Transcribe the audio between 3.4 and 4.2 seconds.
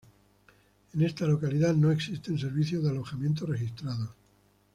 registrados.